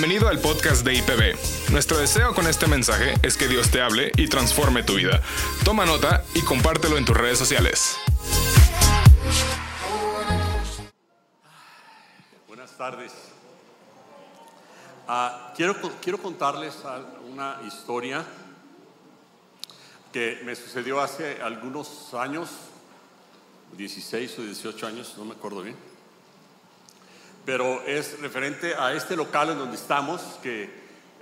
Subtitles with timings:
[0.00, 1.72] Bienvenido al podcast de IPB.
[1.72, 5.20] Nuestro deseo con este mensaje es que Dios te hable y transforme tu vida.
[5.64, 7.98] Toma nota y compártelo en tus redes sociales.
[12.46, 13.12] Buenas tardes.
[15.08, 16.76] Ah, quiero, quiero contarles
[17.28, 18.24] una historia
[20.12, 22.50] que me sucedió hace algunos años,
[23.76, 25.87] 16 o 18 años, no me acuerdo bien
[27.48, 30.68] pero es referente a este local en donde estamos, que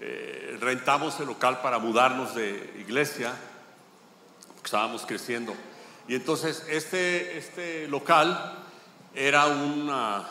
[0.00, 3.32] eh, rentamos el local para mudarnos de iglesia,
[4.48, 5.54] porque estábamos creciendo.
[6.08, 8.58] Y entonces este, este local
[9.14, 10.26] era una,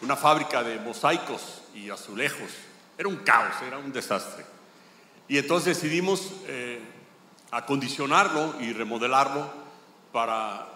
[0.00, 2.52] una fábrica de mosaicos y azulejos,
[2.96, 4.46] era un caos, era un desastre.
[5.26, 6.78] Y entonces decidimos eh,
[7.50, 9.50] acondicionarlo y remodelarlo
[10.12, 10.68] para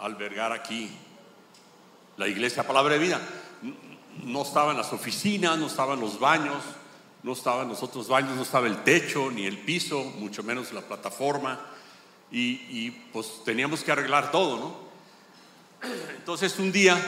[0.00, 0.90] albergar aquí
[2.18, 3.20] la iglesia Palabra de Vida.
[4.24, 6.62] No estaban las oficinas, no estaban los baños,
[7.22, 10.82] no estaban los otros baños, no estaba el techo ni el piso, mucho menos la
[10.82, 11.58] plataforma.
[12.30, 14.88] Y, pues teníamos que arreglar todo, ¿no?
[16.18, 17.00] Entonces un día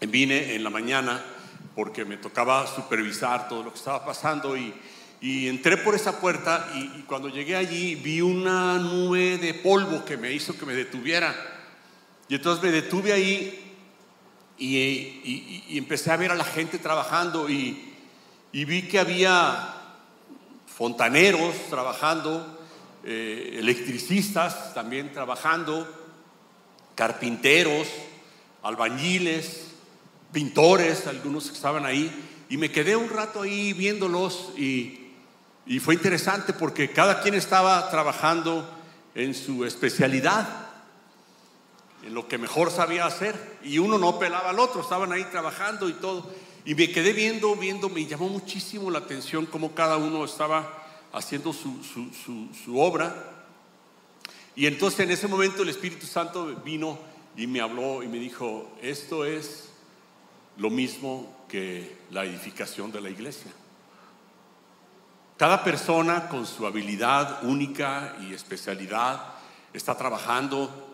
[0.00, 1.22] vine en la mañana
[1.74, 4.72] porque me tocaba supervisar todo lo que estaba pasando y,
[5.20, 10.16] entré por esa puerta y, y, cuando llegué allí vi una nube de polvo que
[10.16, 11.34] me hizo que me detuviera.
[12.28, 13.61] Y entonces me detuve ahí
[14.58, 17.88] y, empecé a ver a la gente trabajando y,
[18.52, 19.74] vi que había
[20.66, 22.60] fontaneros trabajando,
[23.04, 25.88] eh, electricistas también trabajando,
[26.94, 27.88] carpinteros,
[28.62, 29.72] albañiles,
[30.32, 32.10] pintores, algunos que estaban ahí.
[32.48, 34.98] Y me quedé un rato ahí viéndolos y,
[35.80, 38.68] fue interesante porque cada quien estaba trabajando
[39.14, 40.61] en su especialidad
[42.10, 43.58] lo que mejor sabía hacer.
[43.62, 46.30] Y uno no pelaba al otro, estaban ahí trabajando y todo.
[46.64, 50.82] Y me quedé viendo, viendo, me llamó muchísimo la atención cómo cada uno estaba
[51.12, 51.82] haciendo su,
[52.64, 53.14] su, obra.
[54.54, 56.98] Y entonces en ese momento el Espíritu Santo vino
[57.36, 59.70] y me habló y me dijo, esto es
[60.56, 63.50] lo mismo que la edificación de la iglesia.
[65.36, 69.34] Cada persona con su habilidad única y especialidad
[69.72, 70.91] está trabajando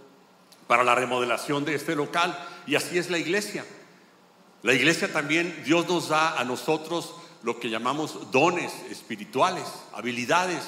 [0.69, 2.39] para la remodelación de este local.
[2.69, 3.65] Y así es la iglesia.
[4.63, 10.63] La iglesia también, Dios nos da a nosotros lo que llamamos dones espirituales, habilidades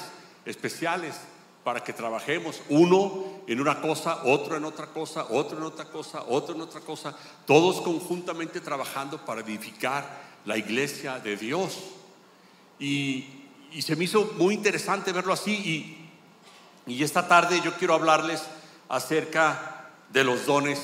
[0.45, 1.15] especiales
[1.63, 6.23] para que trabajemos uno en una cosa, otro en otra cosa, otro en otra cosa,
[6.27, 11.77] otro en otra cosa, todos conjuntamente trabajando para edificar la iglesia de Dios.
[12.79, 13.37] Y,
[13.79, 15.53] se me hizo muy interesante verlo así
[16.85, 18.43] y, y esta tarde yo quiero hablarles
[18.89, 19.80] acerca
[20.11, 20.79] de los dones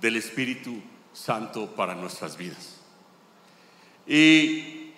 [0.00, 0.80] del Espíritu
[1.12, 2.76] Santo para nuestras vidas.
[4.06, 4.92] Y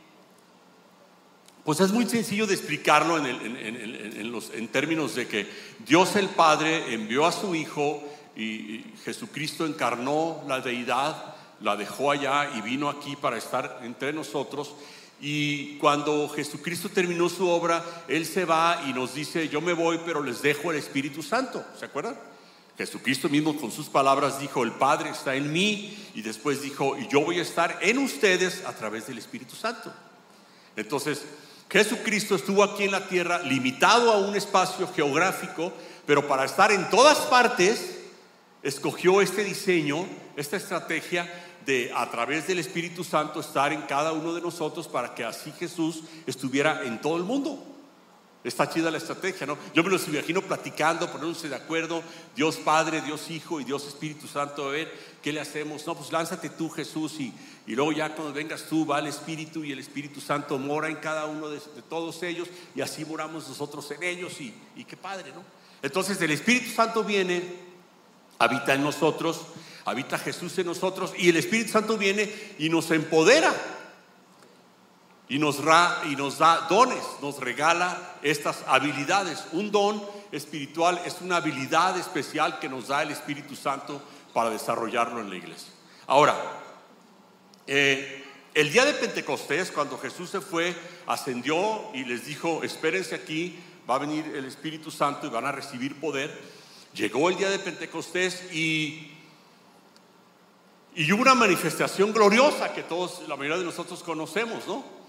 [1.64, 5.48] pues es muy sencillo de explicarlo en, los, en términos de que
[5.86, 8.02] Dios el Padre envió a su Hijo
[8.36, 14.74] y Jesucristo encarnó la deidad, la dejó allá y vino aquí para estar entre nosotros.
[15.20, 20.00] Y cuando Jesucristo terminó su obra, Él se va y nos dice, yo me voy,
[20.04, 21.62] pero les dejo el Espíritu Santo.
[21.78, 22.16] ¿Se acuerdan?
[22.80, 27.06] Jesucristo mismo con sus palabras dijo, el Padre está en mí y después dijo, y
[27.08, 29.92] yo voy a estar en ustedes a través del Espíritu Santo.
[30.76, 31.26] Entonces,
[31.68, 35.74] Jesucristo estuvo aquí en la tierra limitado a un espacio geográfico,
[36.06, 37.98] pero para estar en todas partes,
[38.62, 41.30] escogió este diseño, esta estrategia
[41.66, 45.52] de a través del Espíritu Santo estar en cada uno de nosotros para que así
[45.52, 47.69] Jesús estuviera en todo el mundo.
[48.42, 49.58] Está chida la estrategia, ¿no?
[49.74, 52.02] Yo me los imagino platicando, poniéndose de acuerdo,
[52.34, 54.90] Dios Padre, Dios Hijo y Dios Espíritu Santo, a ver
[55.22, 55.86] qué le hacemos.
[55.86, 57.34] No, pues lánzate tú, Jesús, y,
[57.66, 61.26] luego ya cuando vengas tú, va el Espíritu y el Espíritu Santo mora en cada
[61.26, 65.44] uno de, todos ellos, y así moramos nosotros en ellos, y, y qué padre, ¿no?
[65.82, 67.42] Entonces el Espíritu Santo viene,
[68.38, 69.42] habita en nosotros,
[69.84, 73.54] habita Jesús en nosotros, y el Espíritu Santo viene y nos empodera
[75.30, 75.60] y nos,
[76.10, 79.46] y nos da dones, nos regala estas habilidades.
[79.52, 84.02] Un don espiritual es una habilidad especial que nos da el Espíritu Santo
[84.34, 85.72] para desarrollarlo en la iglesia.
[86.08, 86.36] Ahora,
[87.68, 88.24] eh,
[88.54, 90.74] el día de Pentecostés, cuando Jesús se fue,
[91.06, 93.56] ascendió y les dijo, espérense aquí,
[93.88, 96.36] va a venir el Espíritu Santo y van a recibir poder.
[96.92, 99.12] Llegó el día de Pentecostés y,
[100.96, 104.99] y hubo una manifestación gloriosa que todos, la mayoría de nosotros conocemos, ¿no?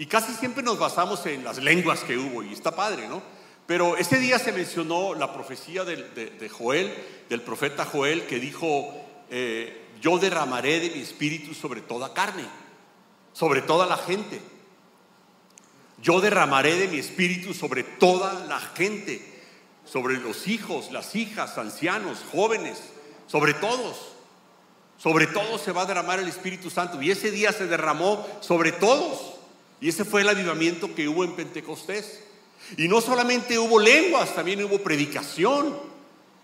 [0.00, 3.20] Y casi siempre nos basamos en las lenguas que hubo, y está padre, ¿no?
[3.66, 6.90] Pero ese día se mencionó la profecía de, Joel,
[7.28, 8.94] del profeta Joel, que dijo,
[9.28, 12.46] eh, yo derramaré de mi espíritu sobre toda carne.
[13.34, 14.40] sobre toda la gente.
[16.02, 19.22] Yo derramaré de mi espíritu sobre toda la gente,
[19.84, 22.78] sobre los hijos, las hijas, ancianos, jóvenes,
[23.26, 24.12] sobre todos.
[24.96, 27.02] Sobre todos se va a derramar el Espíritu Santo.
[27.02, 29.39] Y ese día se derramó sobre todos.
[29.80, 32.20] Y ese fue el avivamiento que hubo en Pentecostés.
[32.76, 35.90] Y no solamente hubo lenguas, también hubo predicación.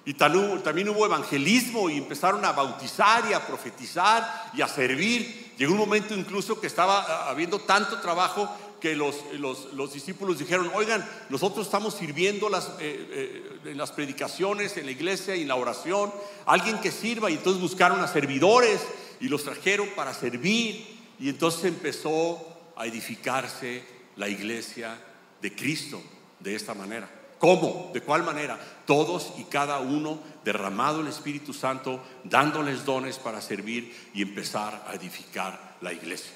[0.05, 5.53] Y también hubo evangelismo y empezaron a bautizar y a profetizar y a servir.
[5.59, 8.49] Llegó un momento incluso que estaba habiendo tanto trabajo
[8.81, 14.87] que los, los, discípulos dijeron, oigan, nosotros estamos sirviendo eh, eh, en las predicaciones, en
[14.87, 16.13] la iglesia y en la oración,
[16.45, 17.29] alguien que sirva.
[17.29, 18.81] Y entonces buscaron a servidores
[19.19, 20.87] y los trajeron para servir.
[21.19, 23.83] Y entonces empezó a edificarse
[24.17, 24.99] la iglesia
[25.41, 26.03] de Cristo
[26.41, 27.09] de esta manera.
[27.39, 27.91] ¿Cómo?
[27.93, 28.59] ¿De cuál manera?
[28.87, 34.95] Todos y cada uno derramado el Espíritu Santo, dándoles dones para servir y empezar a
[34.95, 36.33] edificar la iglesia.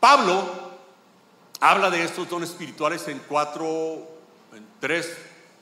[0.00, 0.78] Pablo
[1.60, 4.08] habla de estos dones espirituales en cuatro,
[4.52, 5.16] en tres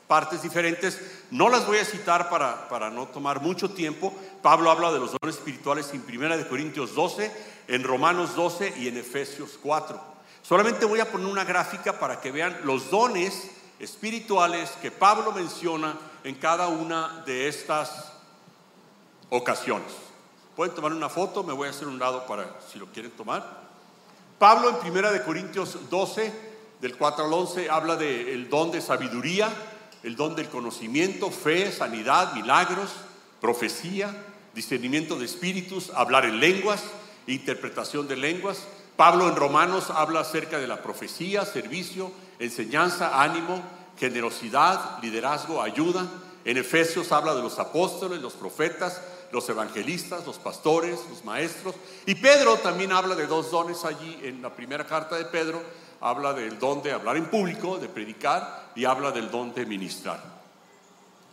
[0.09, 1.01] partes diferentes.
[1.31, 4.13] No las voy a citar para, para no tomar mucho tiempo.
[4.43, 7.31] Pablo habla de los dones espirituales en Primera de Corintios 12,
[7.69, 10.01] en Romanos 12 y en Efesios 4.
[10.43, 15.97] Solamente voy a poner una gráfica para que vean los dones espirituales que Pablo menciona
[16.25, 18.13] en cada una de estas
[19.31, 19.93] ocasiones.
[20.57, 23.69] Pueden tomar una foto, me voy a hacer un lado para si lo quieren tomar.
[24.39, 26.33] Pablo en Primera de Corintios 12,
[26.81, 29.51] del 4 al 11, habla del don de sabiduría,
[30.03, 32.91] el don del conocimiento, fe, sanidad, milagros,
[33.41, 34.15] profecía,
[34.55, 36.83] discernimiento de espíritus, hablar en lenguas,
[37.27, 38.67] interpretación de lenguas.
[38.97, 43.63] Pablo en Romanos habla acerca de la profecía, servicio, enseñanza, ánimo,
[43.99, 46.07] generosidad, liderazgo, ayuda.
[46.45, 49.01] En Efesios habla de los apóstoles, los profetas,
[49.31, 51.75] los evangelistas, los pastores, los maestros.
[52.07, 55.63] Y Pedro también habla de dos dones allí en la primera carta de Pedro.
[56.01, 60.23] Habla del don de hablar en público, de predicar, y habla del don de ministrar.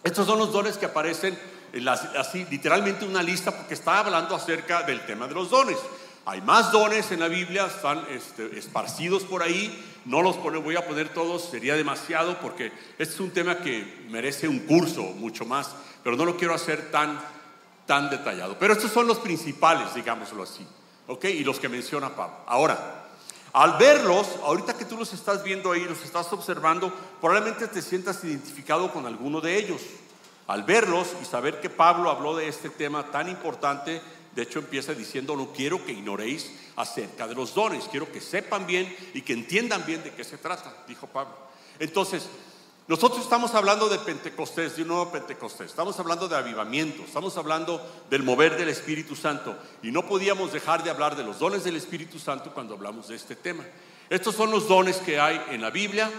[0.04, 1.38] Estos son los dones que aparecen
[1.74, 5.78] en así, literalmente una lista porque está hablando acerca del tema de los dones.
[6.26, 9.86] Hay más dones en la Biblia, están este, esparcidos por ahí.
[10.06, 14.48] No los voy a poner todos, sería demasiado porque este es un tema que merece
[14.48, 15.70] un curso mucho más,
[16.04, 17.20] pero no lo quiero hacer tan,
[17.86, 18.58] tan detallado.
[18.58, 20.66] Pero estos son los principales, digámoslo así,
[21.06, 21.26] ¿ok?
[21.26, 22.38] Y los que menciona Pablo.
[22.48, 23.05] Ahora,
[23.56, 28.22] al verlos, ahorita que tú los estás viendo ahí, los estás observando, probablemente te sientas
[28.26, 29.82] identificado con alguno de ellos.
[30.46, 34.02] Al verlos y saber que Pablo habló de este tema tan importante,
[34.36, 38.68] de hecho, empieza diciendo, no quiero que ignoréis acerca de los dones, quiero que sepan
[38.68, 41.38] bien y que entiendan bien de qué se trata, dijo Pablo.
[41.80, 42.28] Entonces,
[42.88, 47.82] nosotros estamos hablando de Pentecostés, de un nuevo Pentecostés, estamos hablando de avivamiento, estamos hablando
[48.10, 51.76] del mover del Espíritu Santo y no podíamos dejar de hablar de los dones del
[51.76, 53.66] Espíritu Santo cuando hablamos de este tema.
[54.10, 56.12] Estos son los dones que hay en la Biblia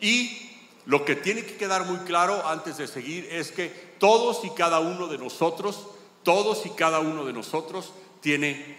[0.00, 0.50] y
[0.86, 3.68] lo que tiene que quedar muy claro antes de seguir es que
[3.98, 5.86] todos y cada uno de nosotros
[6.22, 8.76] todos y cada uno de nosotros tiene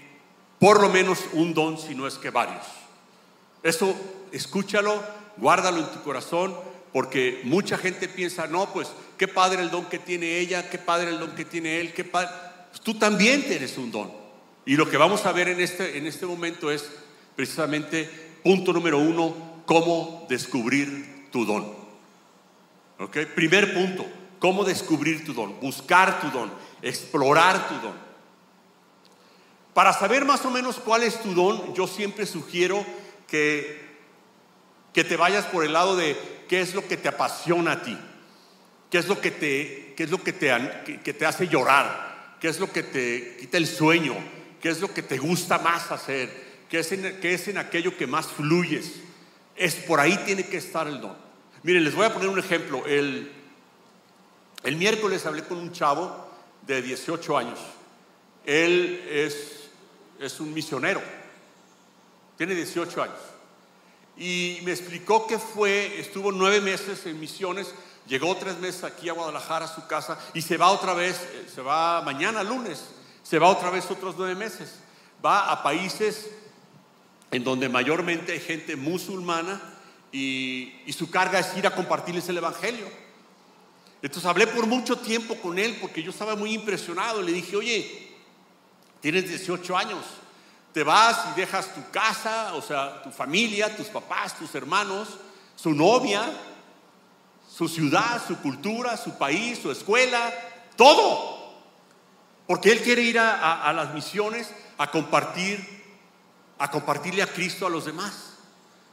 [0.60, 2.66] por lo menos un don, si no es que varios.
[3.62, 3.94] Eso
[4.31, 5.01] escúchalo,
[5.38, 6.56] guárdalo en tu corazón,
[6.94, 8.88] porque mucha gente piensa, no, pues
[9.18, 12.06] qué padre el don que tiene ella, qué padre el don que tiene él, qué
[12.06, 12.30] padre.
[12.69, 14.12] Pues, tú también tienes un don.
[14.65, 16.89] Y lo que vamos a ver en este, en este momento es
[17.36, 18.10] precisamente
[18.44, 21.75] punto número uno, cómo descubrir tu don.
[23.00, 23.17] ¿Ok?
[23.36, 24.06] Primer punto,
[24.39, 26.51] cómo descubrir tu don, buscar tu don
[26.84, 27.96] explorar tu don.
[29.74, 32.86] Para saber más o menos cuál es tu don, yo siempre sugiero
[33.25, 33.82] que,
[34.94, 36.15] que te vayas por el lado de
[36.53, 37.98] qué es lo que te apasiona a ti,
[38.91, 42.48] qué es lo que te, qué es lo que te, que te hace llorar, qué
[42.48, 44.15] es lo que te quita el sueño,
[44.62, 46.29] qué es lo que te gusta más hacer,
[46.69, 49.00] qué es en, qué es en aquello que más fluyes.
[49.55, 51.17] Es por ahí tiene que estar el don.
[51.63, 52.86] Miren, les voy a poner un ejemplo.
[52.86, 53.31] El,
[54.62, 56.29] el miércoles hablé con un chavo
[56.67, 57.57] de 18 años.
[58.45, 59.69] Él es,
[60.19, 61.01] es un misionero,
[62.38, 63.33] tiene 18 años.
[64.17, 67.74] Y me explicó que fue, estuvo nueve meses en misiones,
[68.08, 71.48] llegó tres meses aquí a Guadalajara, a su casa, y se va otra vez, eh,
[71.53, 72.84] se va mañana lunes,
[73.24, 74.75] se va otra vez otros nueve meses.
[75.25, 76.29] Va a países
[77.32, 79.60] en donde mayormente hay gente musulmana
[80.12, 82.86] y, y su carga es ir a compartirles el Evangelio.
[84.03, 87.22] Entonces hablé por mucho tiempo con él porque yo estaba muy impresionado.
[87.22, 88.10] Le dije, oye,
[89.00, 90.03] tienes 18 años,
[90.74, 95.08] te vas y dejas tu casa, o sea, tu familia, tus papás, tus hermanos,
[95.56, 96.24] su novia,
[97.48, 100.34] su ciudad, su cultura, su país, su escuela,
[100.75, 101.53] todo.
[102.48, 105.84] Porque él quiere ir a, las misiones a compartir
[106.60, 108.36] a compartirle a Cristo a los demás.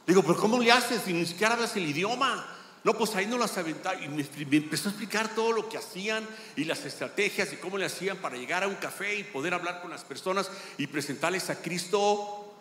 [0.05, 2.45] Digo, pero ¿cómo le haces si ni siquiera hablas el idioma?
[2.83, 3.99] No, pues ahí no las aventaba.
[4.01, 4.25] Y me,
[4.57, 8.37] empezó a explicar todo lo que hacían y las estrategias y cómo le hacían para
[8.37, 12.53] llegar a un café y poder hablar con las personas y presentarles a Cristo.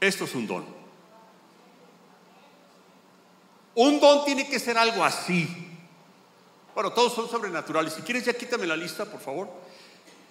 [0.00, 0.82] Esto es un don.
[3.74, 5.48] Un don tiene que ser algo así.
[6.74, 7.94] Bueno, todos son sobrenaturales.
[7.94, 9.48] Si quieres, ya quítame la lista, por favor.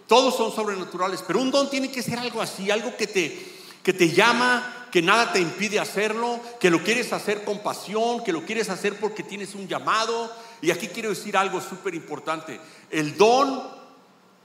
[0.07, 3.93] Todos son sobrenaturales, pero un don tiene que ser algo así, algo que te, que
[3.93, 8.45] te llama, que nada te impide hacerlo, que lo quieres hacer con pasión, que lo
[8.45, 10.31] quieres hacer porque tienes un llamado.
[10.61, 12.59] Y aquí quiero decir algo súper importante.
[12.89, 13.63] El don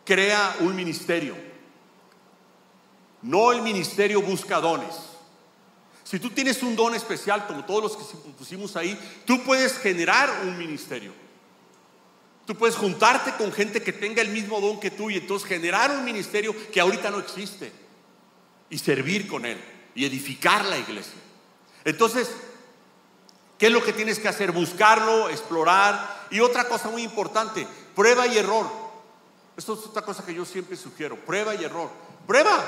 [0.05, 1.37] crea un ministerio.
[3.23, 4.95] No el ministerio busca dones.
[6.05, 10.31] Si tú tienes un don especial, como todos los que pusimos ahí, tú puedes generar
[10.45, 11.13] un ministerio.
[12.47, 15.91] Tú puedes juntarte con gente que tenga el mismo don que tú y entonces generar
[15.91, 17.73] un ministerio que ahorita no existe
[18.71, 21.19] y servir con él y edificar la iglesia.
[21.85, 22.31] Entonces,
[23.59, 24.53] ¿qué es lo que tienes que hacer?
[24.53, 26.27] Buscarlo, explorar.
[26.31, 28.71] Y otra cosa muy importante, prueba y error.
[29.57, 31.91] Esto es otra cosa que yo siempre sugiero, prueba y error.
[32.27, 32.65] Prueba.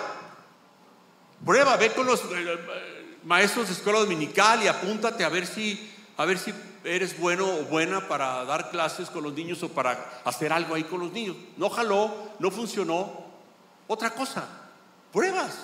[1.45, 6.25] Prueba, ve con los eh, maestros de escuela dominical y apúntate a ver si a
[6.25, 10.53] ver si eres bueno o buena para dar clases con los niños o para hacer
[10.53, 11.37] algo ahí con los niños.
[11.57, 13.25] No jaló, no funcionó.
[13.87, 14.45] Otra cosa,
[15.13, 15.57] pruebas.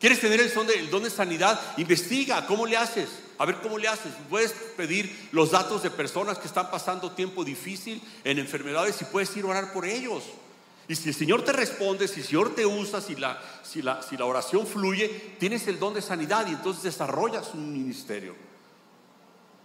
[0.00, 1.58] ¿Quieres tener el don, de, sanidad?
[1.78, 3.08] Investiga, ¿cómo le haces?
[3.38, 4.12] A ver cómo le haces.
[4.28, 9.34] Puedes pedir los datos de personas que están pasando tiempo difícil en enfermedades y puedes
[9.36, 10.22] ir a orar por ellos.
[10.88, 15.08] Y si el Señor te responde, si el Señor te usa, si la, oración fluye,
[15.38, 18.36] tienes el don de sanidad y entonces desarrollas un ministerio.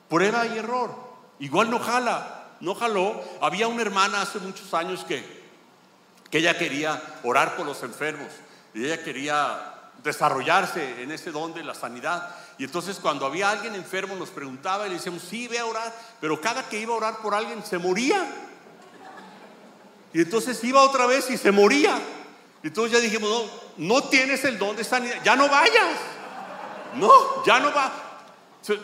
[0.09, 0.95] Prueba y error.
[1.39, 3.21] Igual no jala, no jaló.
[3.41, 5.23] Había una hermana hace muchos años que
[6.31, 8.29] ella quería orar por los enfermos
[8.73, 12.36] y ella quería desarrollarse en ese don de la sanidad.
[12.58, 15.93] Y entonces cuando había alguien enfermo nos preguntaba y le decíamos, sí, ve a orar,
[16.20, 18.25] pero cada que iba a orar por alguien se moría.
[20.13, 22.00] Y entonces iba otra vez y se moría.
[22.63, 25.98] Y entonces ya dijimos, no, no tienes el don de sanidad, ya no vayas.
[26.96, 27.91] No, ya no va.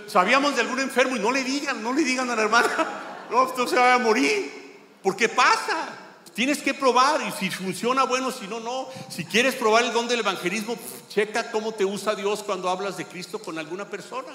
[0.08, 2.70] Sabíamos de algún enfermo y no le digan, no le digan a la hermana,
[3.30, 4.98] no, usted se va a morir.
[5.04, 6.07] ¿Por qué pasa?
[6.38, 8.88] Tienes que probar y si funciona, bueno, si no, no.
[9.10, 10.78] Si quieres probar el don del evangelismo,
[11.10, 14.28] checa cómo te usa Dios cuando hablas de Cristo con alguna persona.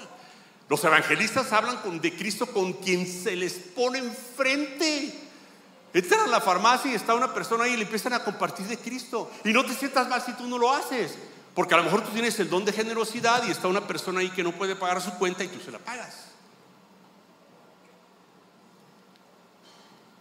[0.67, 5.17] Los evangelistas hablan de Cristo con quien se les pone enfrente.
[5.93, 8.77] Entran a la farmacia y está una persona ahí y le empiezan a compartir de
[8.77, 9.31] Cristo.
[9.45, 11.17] Y no te sientas mal si tú no lo haces.
[11.55, 14.29] Porque a lo mejor tú tienes el don de generosidad y está una persona ahí
[14.29, 16.25] que no puede pagar su cuenta y tú se la pagas.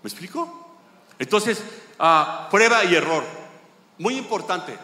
[0.00, 0.61] ¿Me explico?
[1.22, 1.62] Entonces,
[2.00, 3.22] ah, prueba y error.
[3.96, 4.76] Muy importante.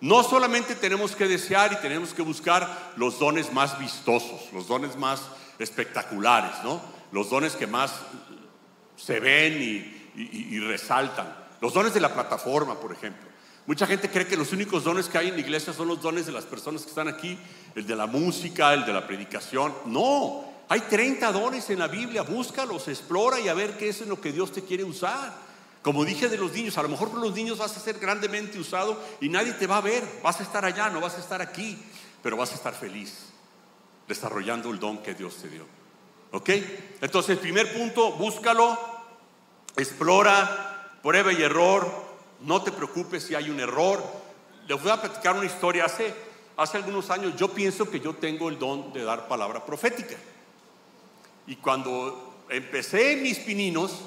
[0.00, 4.96] No solamente tenemos que desear y tenemos que buscar los dones más vistosos, los dones
[4.96, 5.22] más
[5.60, 6.80] espectaculares, ¿no?
[7.12, 7.92] Los dones que más
[8.96, 11.32] se ven y, resaltan.
[11.60, 13.28] Los dones de la plataforma, por ejemplo.
[13.64, 16.26] Mucha gente cree que los únicos dones que hay en la iglesia son los dones
[16.26, 17.38] de las personas que están aquí,
[17.76, 19.72] el de la música, el de la predicación.
[19.86, 24.08] No, hay 30 dones en la Biblia, búscalos, explora y a ver qué es en
[24.08, 25.47] lo que Dios te quiere usar.
[25.82, 28.58] Como dije de los niños, a lo mejor por los niños vas a ser grandemente
[28.58, 30.02] usado y nadie te va a ver.
[30.22, 31.78] Vas a estar allá, no vas a estar aquí,
[32.22, 33.28] pero vas a estar feliz
[34.08, 35.66] desarrollando el don que Dios te dio.
[36.32, 36.50] ¿Ok?
[37.00, 38.78] Entonces, primer punto, búscalo,
[39.76, 41.86] explora, prueba y error.
[42.40, 44.02] No te preocupes si hay un error.
[44.66, 45.84] Les voy a platicar una historia.
[45.84, 46.14] Hace,
[46.56, 50.16] hace algunos años yo pienso que yo tengo el don de dar palabra profética.
[51.46, 54.02] Y cuando empecé mis pininos,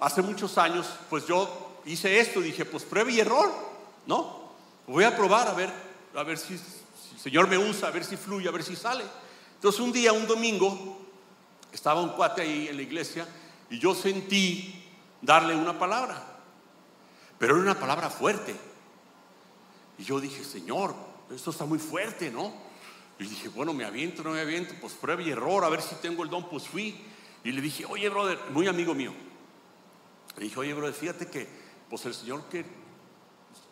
[0.00, 3.52] hace muchos años, pues yo hice esto, dije, pues prueba y error,
[4.06, 4.40] ¿no?
[4.86, 5.70] Voy a probar a ver,
[6.14, 9.04] a ver si, el Señor me usa, a ver si fluye, a ver si sale.
[9.54, 10.98] Entonces un día, un domingo,
[11.72, 13.26] estaba un cuate ahí en la iglesia
[13.68, 14.84] y yo sentí
[15.20, 16.20] darle una palabra,
[17.38, 18.56] pero era una palabra fuerte.
[19.98, 20.94] Y yo dije, Señor,
[21.30, 22.52] esto está muy fuerte, ¿no?
[23.18, 25.94] Y dije, bueno, me aviento, no me aviento, pues prueba y error, a ver si
[25.96, 27.04] tengo el don, pues fui.
[27.44, 29.12] Y le dije, oye, brother, muy amigo mío,
[30.36, 31.48] le dije, oye, bro, fíjate que
[31.88, 32.64] pues el Señor que,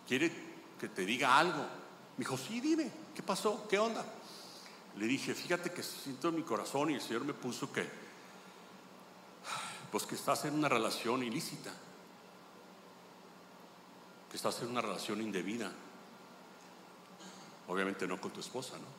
[0.07, 0.33] quiere
[0.79, 1.63] que te diga algo.
[2.17, 3.67] Me dijo, sí, dime, ¿qué pasó?
[3.69, 4.05] ¿Qué onda?
[4.97, 7.89] Le dije, fíjate que siento en mi corazón y el Señor me puso que,
[9.93, 11.73] pues que estás en una relación ilícita,
[14.31, 15.71] que estás en una relación indebida.
[17.69, 18.98] Obviamente no con tu esposa, ¿no?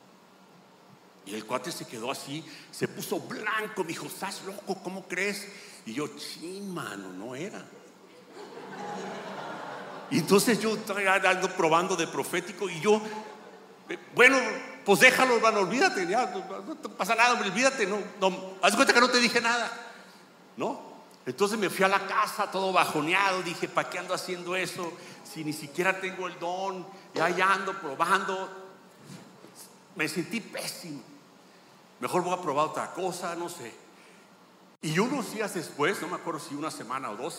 [1.30, 4.74] Y el cuate se quedó así, se puso blanco, me dijo, ¿estás loco?
[4.82, 5.46] ¿Cómo crees?
[5.86, 7.64] Y yo, ching, mano, no era.
[10.10, 11.00] Y entonces yo estaba
[11.56, 13.00] probando de profético y yo
[14.14, 14.38] Bueno,
[14.84, 16.26] pues déjalo, hermano, olvídate, ya,
[16.66, 19.70] no, te pasa nada, olvídate, no, no, haz cuenta que no te dije nada,
[20.56, 20.90] ¿no?
[21.26, 24.92] Entonces me fui a la casa todo bajoneado, dije, ¿para qué ando haciendo eso?
[25.22, 26.84] Si ni siquiera tengo el don,
[27.14, 28.66] ya ando probando.
[29.94, 31.09] Me sentí pésimo.
[32.00, 33.72] Mejor voy a probar otra cosa, no sé.
[34.82, 37.34] Y unos días después, no me acuerdo si una semana o dos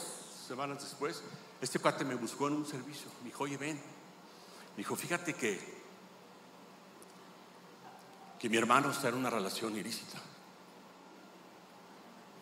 [0.47, 1.23] semanas después,
[1.59, 3.09] este cuate me buscó en un servicio.
[3.21, 3.75] Me dijo, oye, ven.
[3.75, 5.59] Me dijo, fíjate que,
[8.39, 10.19] que mi hermano está en una relación ilícita.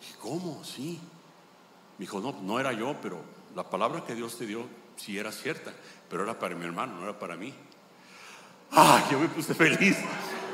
[0.00, 0.62] Dije, ¿cómo?
[0.62, 1.00] Sí.
[1.98, 3.22] Me dijo, no, no era yo, pero
[3.54, 5.72] la palabra que Dios te dio sí era cierta,
[6.10, 7.54] pero era para mi hermano, no era para mí.
[8.72, 9.96] ¡Ay, yo me puse feliz!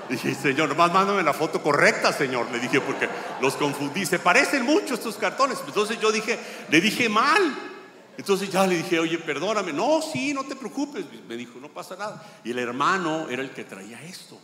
[0.08, 2.50] Dije, Señor, nomás mándame la foto correcta, Señor.
[2.50, 3.08] Le dije, porque
[3.40, 4.06] los confundí.
[4.06, 5.58] Se parecen mucho estos cartones.
[5.66, 7.42] Entonces yo dije, le dije mal.
[8.16, 9.72] Entonces ya le dije, oye, perdóname.
[9.72, 11.04] No, sí, no te preocupes.
[11.28, 12.25] Me dijo, no pasa nada.
[12.44, 14.38] Y el hermano era el que traía esto.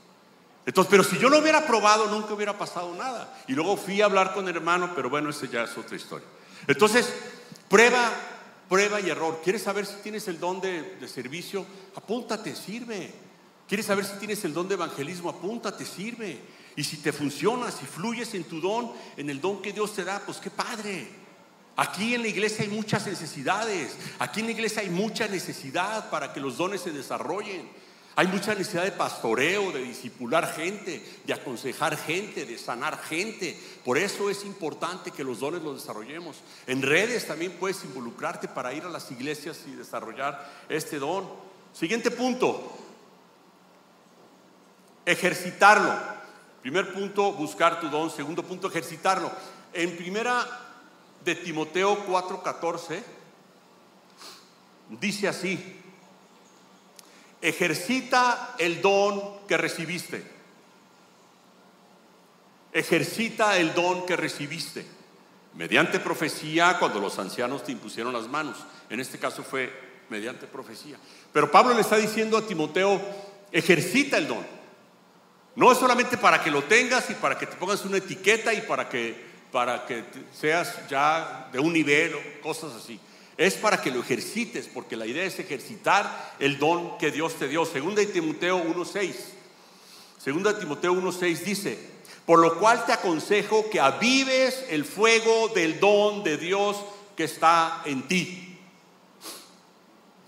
[0.67, 3.37] Entonces, pero si yo lo hubiera probado, nunca hubiera pasado nada.
[3.49, 6.27] Y luego fui a hablar con el hermano, pero bueno, esa ya es otra historia.
[6.67, 7.13] Entonces,
[7.69, 8.11] prueba,
[8.69, 9.41] prueba y error.
[9.43, 11.67] ¿Quieres saber si tienes el don de, de servicio?
[11.97, 13.32] Apúntate, sirve.
[13.73, 15.31] ¿Quieres saber si tienes el don de evangelismo?
[15.31, 16.39] Apúntate, sirve.
[16.77, 20.05] Y si te funciona, si fluyes en tu don, en el don que Dios te
[20.05, 21.09] da, pues qué padre.
[21.77, 23.97] Aquí en la iglesia hay muchas necesidades.
[24.19, 27.67] Aquí en la iglesia hay mucha necesidad para que los dones se desarrollen.
[28.15, 33.59] Hay mucha necesidad de pastoreo, de disipular gente, de aconsejar gente, de sanar gente.
[33.87, 36.37] Por eso es importante que los dones los desarrollemos.
[36.67, 41.27] En redes también puedes involucrarte para ir a las iglesias y desarrollar este don.
[41.73, 42.82] Siguiente punto.
[45.05, 45.93] Ejercitarlo.
[46.61, 48.11] Primer punto, buscar tu don.
[48.11, 49.31] Segundo punto, ejercitarlo.
[49.73, 50.47] En primera
[51.25, 53.03] de Timoteo 4:14
[55.01, 55.81] dice así,
[57.41, 60.25] ejercita el don que recibiste.
[62.73, 64.87] Ejercita el don que recibiste.
[65.55, 68.57] Mediante profecía cuando los ancianos te impusieron las manos.
[68.89, 69.71] En este caso fue
[70.09, 70.97] mediante profecía.
[71.33, 73.01] Pero Pablo le está diciendo a Timoteo,
[73.51, 74.62] ejercita el don.
[75.55, 78.63] No es solamente para que lo tengas y para que te pongas una etiqueta y
[78.63, 79.15] para que,
[79.51, 82.99] para que seas ya de un nivel o cosas así.
[83.37, 87.49] Es para que lo ejercites, porque la idea es ejercitar el don que Dios te
[87.49, 87.65] dio.
[87.65, 89.15] Segunda Timoteo 1.6.
[90.23, 91.79] Segunda de Timoteo 1.6 dice,
[92.25, 96.77] por lo cual te aconsejo que avives el fuego del don de Dios
[97.17, 98.57] que está en ti.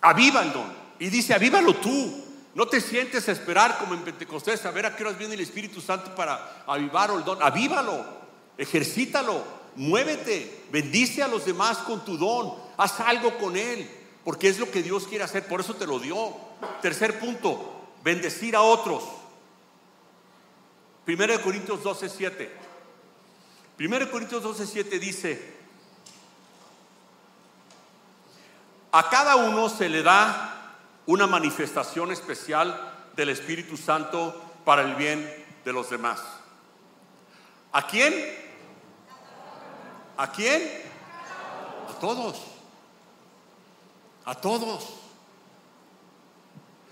[0.01, 0.73] Aviva el don.
[0.99, 2.24] Y dice, avívalo tú.
[2.55, 5.41] No te sientes a esperar como en Pentecostés a ver a qué horas viene el
[5.41, 7.43] Espíritu Santo para avivar el don.
[7.43, 8.05] Avívalo,
[8.57, 9.43] ejercítalo,
[9.75, 13.91] muévete, bendice a los demás con tu don, haz algo con él,
[14.25, 16.33] porque es lo que Dios quiere hacer, por eso te lo dio.
[16.81, 19.03] Tercer punto, bendecir a otros.
[21.05, 22.53] Primero de Corintios 12, 7.
[23.77, 25.55] Primero de Corintios 12, 7 dice,
[28.93, 30.54] a cada uno se le da
[31.07, 36.21] una manifestación especial del Espíritu Santo para el bien de los demás.
[37.73, 38.15] ¿A quién?
[40.17, 40.63] ¿A quién?
[41.89, 42.41] A todos.
[44.25, 45.01] A todos.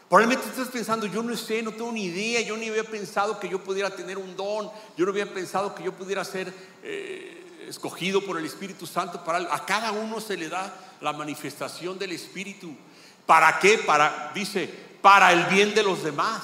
[0.09, 3.49] Probablemente estás pensando, yo no sé, no tengo ni idea, yo ni había pensado que
[3.49, 8.21] yo pudiera tener un don, yo no había pensado que yo pudiera ser eh, escogido
[8.21, 12.77] por el Espíritu Santo para A cada uno se le da la manifestación del Espíritu.
[13.27, 13.79] ¿Para qué?
[13.79, 14.69] Para, dice,
[15.01, 16.43] para el bien de los demás,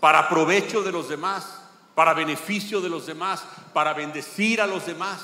[0.00, 1.46] para provecho de los demás,
[1.94, 5.20] para beneficio de los demás, para bendecir a los demás.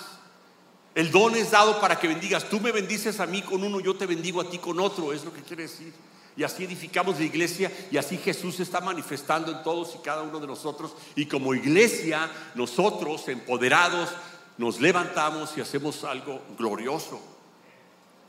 [0.94, 2.48] El don es dado para que bendigas.
[2.48, 5.24] Tú me bendices a mí con uno, yo te bendigo a ti con otro, es
[5.24, 5.92] lo que quiere decir.
[6.36, 10.22] Y así edificamos la iglesia y así Jesús se está manifestando en todos y cada
[10.22, 10.92] uno de nosotros.
[11.14, 14.08] Y como iglesia, nosotros empoderados
[14.56, 17.20] nos levantamos y hacemos algo glorioso.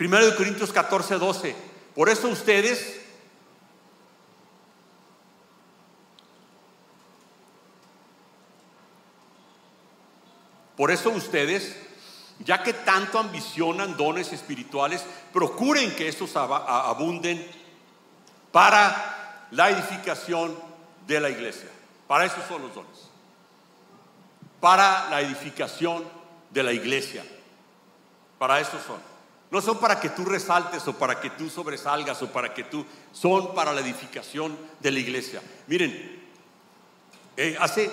[0.02, 1.56] Primero de Corintios 14, 12.
[1.94, 3.00] Por eso ustedes
[10.76, 11.78] Por eso ustedes,
[12.40, 17.48] ya que tanto ambicionan dones espirituales, procuren que estos abunden
[18.52, 20.58] para la edificación
[21.06, 21.70] de la iglesia.
[22.08, 23.12] Para eso son los dones.
[24.60, 26.04] Para la edificación
[26.50, 27.24] de la iglesia.
[28.40, 29.11] Para eso son.
[29.52, 32.86] No son para que tú resaltes o para que tú sobresalgas o para que tú,
[33.12, 35.42] son para la edificación de la iglesia.
[35.68, 36.22] Miren,
[37.36, 37.92] eh, hace,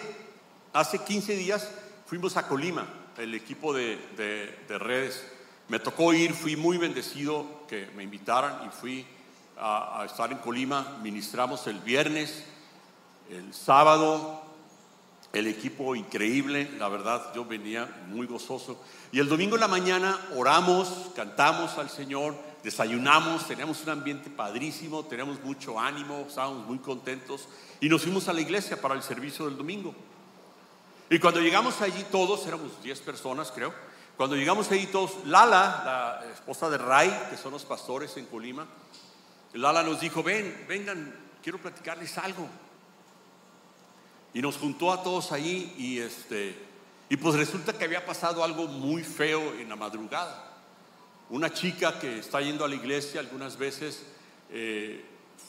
[0.73, 1.68] hace 15 días
[2.07, 5.27] fuimos a Colima, el equipo de, de, redes.
[5.66, 9.05] Me tocó ir, fui muy bendecido que me invitaran y fui
[9.59, 12.44] a, a estar en Colima, ministramos el viernes,
[13.31, 14.38] el sábado,
[15.38, 18.83] el equipo increíble, la verdad yo venía muy gozoso.
[19.12, 25.05] Y el domingo en la mañana oramos, cantamos al Señor, desayunamos, teníamos un ambiente padrísimo,
[25.05, 27.48] teníamos mucho ánimo, estábamos muy contentos
[27.81, 29.94] y nos fuimos a la iglesia para el servicio del domingo.
[31.09, 33.72] Y cuando llegamos allí todos, éramos 10 personas creo,
[34.16, 38.66] cuando llegamos allí todos, Lala, la esposa de Ray, que son los pastores en Colima,
[39.53, 42.48] Lala nos dijo, ven, vengan, quiero platicarles algo.
[44.35, 46.69] Y nos juntó a todos ahí y este
[47.11, 50.45] y pues resulta que había pasado algo muy feo en la madrugada.
[51.31, 54.05] Una chica que está yendo a la iglesia algunas veces
[54.51, 55.05] eh,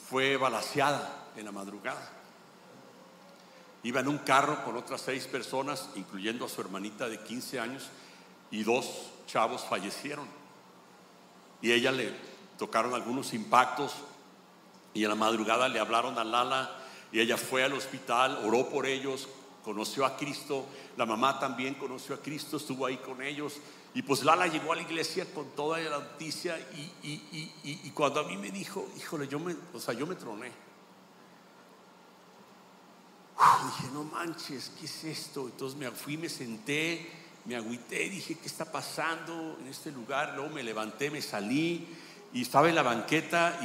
[0.08, 2.12] fue balaseada en la madrugada.
[3.82, 7.88] Iba en un carro con otras seis personas, incluyendo a su hermanita de 15 años,
[8.50, 10.26] y dos chavos fallecieron.
[11.62, 12.12] Y ella le
[12.58, 13.92] tocaron algunos impactos
[14.92, 16.79] y en la madrugada le hablaron a Lala
[17.12, 19.28] y ella fue al hospital, oró por ellos,
[19.64, 23.54] conoció a Cristo, la mamá también conoció a Cristo, estuvo ahí con ellos.
[23.94, 26.58] Y pues Lala llegó a la iglesia con toda la noticia
[27.02, 30.52] y, cuando a mí me dijo, híjole, yo me, o sea, yo me troné.
[33.64, 35.46] dije, no manches, ¿qué es esto?
[35.46, 37.10] Entonces me fui, me senté,
[37.46, 40.34] me agüité, dije, ¿qué está pasando en este lugar?
[40.36, 41.88] Luego me levanté, me salí
[42.32, 43.58] y estaba en la banqueta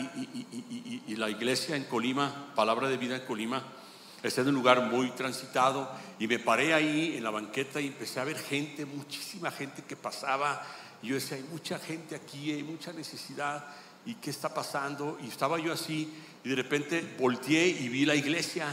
[1.08, 3.64] y, la iglesia en Colima, Palabra de Vida en Colima,
[4.22, 8.20] está en un lugar muy transitado y me paré ahí en la banqueta y empecé
[8.20, 10.62] a ver gente, muchísima gente que pasaba.
[11.02, 13.66] Y yo decía, hay mucha gente aquí, hay mucha necesidad
[14.06, 16.12] y qué está pasando y estaba yo así
[16.44, 18.68] y de repente volteé y vi la iglesia,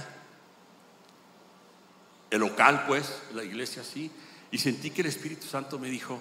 [2.31, 4.11] el local pues, la iglesia así.
[4.51, 6.19] Y sentí que el Espíritu Santo me dijo,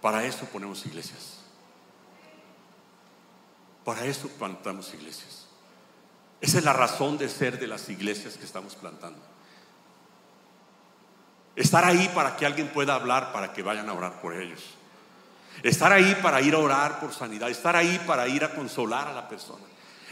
[0.00, 1.35] para eso ponemos iglesias.
[3.86, 5.46] Para eso plantamos iglesias.
[6.40, 9.20] Esa es la razón de ser de las iglesias que estamos plantando.
[11.54, 14.60] Estar ahí para que alguien pueda hablar, para que vayan a orar por ellos.
[15.62, 17.48] Estar ahí para ir a orar por sanidad.
[17.48, 19.64] Estar ahí para ir a consolar a la persona.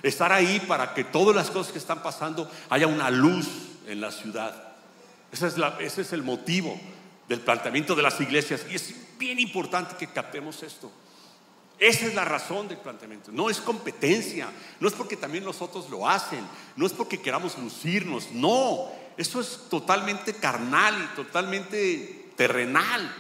[0.05, 3.49] Estar ahí para que todas las cosas que están pasando haya una luz
[3.89, 4.55] en la ciudad.
[5.33, 5.49] Ese
[6.01, 6.79] es, el motivo
[7.27, 8.65] del planteamiento de las iglesias.
[8.71, 10.93] Y es bien importante que captemos esto.
[11.79, 13.33] Esa es la razón del planteamiento.
[13.33, 14.49] No es competencia,
[14.81, 16.41] no es porque también los otros lo hacen,
[16.77, 23.15] no es porque queramos lucirnos, no, eso es totalmente carnal y totalmente terrenal.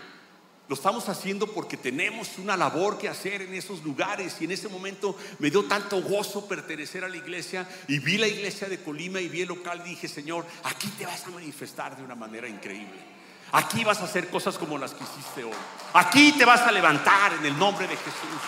[0.66, 4.68] Lo estamos haciendo porque tenemos una labor que hacer en esos lugares y en ese
[4.68, 9.20] momento me dio tanto gozo pertenecer a la iglesia y vi la iglesia de Colima
[9.20, 12.48] y vi el local y dije, Señor, aquí te vas a manifestar de una manera
[12.48, 13.13] increíble.
[13.54, 15.52] Aquí vas a hacer cosas como las que hiciste hoy.
[15.92, 18.40] Aquí te vas a levantar en el nombre de Jesús.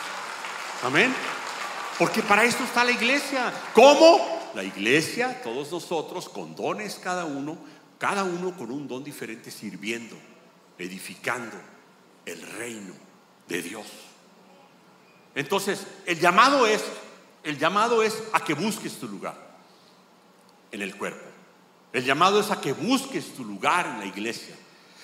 [0.82, 1.14] Amén.
[1.96, 3.52] Porque para esto está la iglesia.
[3.72, 4.50] ¿Cómo?
[4.52, 7.56] La iglesia, todos nosotros, con dones cada uno,
[7.98, 10.16] cada uno con un don diferente, sirviendo,
[10.76, 11.56] edificando
[12.24, 12.94] el reino
[13.46, 13.86] de Dios.
[15.36, 16.82] Entonces, el llamado es,
[17.44, 19.36] el llamado es a que busques tu lugar
[20.72, 21.24] en el cuerpo.
[21.92, 24.56] El llamado es a que busques tu lugar en la iglesia.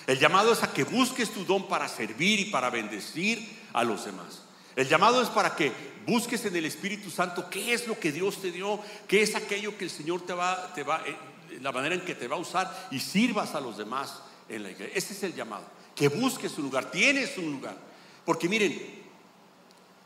[0.07, 4.05] El llamado es a que busques tu don para servir y para bendecir a los
[4.05, 4.43] demás.
[4.75, 5.71] El llamado es para que
[6.05, 9.77] busques en el Espíritu Santo qué es lo que Dios te dio, qué es aquello
[9.77, 11.15] que el Señor te va, te va, eh,
[11.61, 14.71] la manera en que te va a usar y sirvas a los demás en la
[14.71, 14.95] iglesia.
[14.95, 15.65] Ese es el llamado.
[15.95, 17.77] Que busques un lugar, tienes un lugar.
[18.25, 19.03] Porque miren,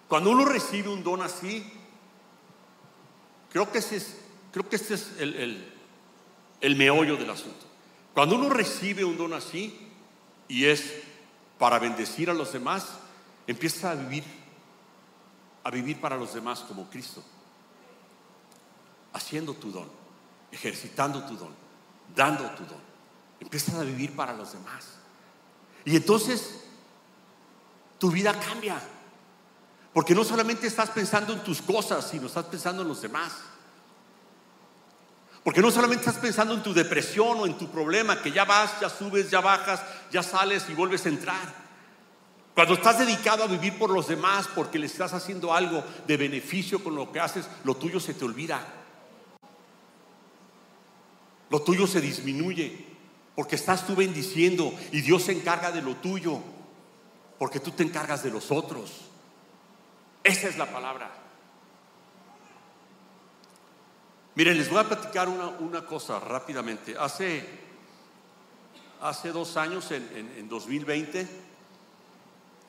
[0.08, 1.64] cuando uno recibe un don así,
[3.52, 4.18] creo que es,
[4.52, 5.66] creo que este es el,
[6.62, 7.66] el meollo del asunto.
[8.14, 9.87] Cuando uno recibe un don así,
[10.48, 10.94] y es
[11.58, 12.86] para bendecir a los demás,
[13.46, 14.24] empieza a vivir,
[15.64, 17.24] a vivir para los demás como Cristo,
[19.14, 19.90] haciendo tu don,
[20.52, 21.54] ejercitando tu don,
[22.16, 22.88] dando tu don.
[23.40, 24.98] Empiezas a vivir para los demás.
[25.86, 26.64] Y entonces
[27.98, 28.82] tu vida cambia.
[29.94, 33.32] Porque no solamente estás pensando en tus cosas, sino estás pensando en los demás.
[35.48, 38.82] Porque no solamente estás pensando en tu depresión o en tu problema, que ya vas,
[38.82, 39.82] ya subes, ya bajas,
[40.12, 41.56] ya sales y vuelves a entrar.
[42.54, 46.84] Cuando estás dedicado a vivir por los demás porque le estás haciendo algo de beneficio
[46.84, 48.62] con lo que haces, lo tuyo se te olvida.
[51.50, 52.86] Lo tuyo se disminuye
[53.34, 56.42] porque estás tú bendiciendo y Dios se encarga de lo tuyo
[57.40, 58.92] porque tú te encargas de los otros.
[60.26, 61.27] Esa es la palabra.
[64.38, 66.96] Miren, les voy a platicar una, cosa rápidamente.
[66.96, 67.44] Hace,
[69.02, 71.28] hace dos años, en, 2020,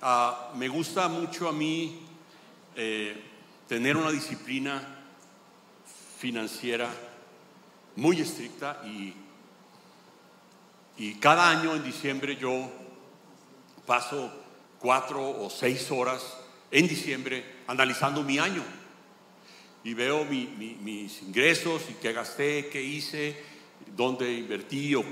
[0.01, 2.07] ah, me gusta mucho a mí
[2.75, 3.23] eh,
[3.69, 4.83] tener una disciplina
[6.19, 6.89] financiera
[7.97, 9.13] muy estricta y,
[10.97, 12.67] y cada año en diciembre yo
[13.85, 14.33] paso
[14.79, 16.35] cuatro o seis horas
[16.71, 18.65] en diciembre analizando mi año
[19.85, 23.37] y veo mis ingresos y qué gasté, qué hice,
[23.97, 25.05] dónde invertí o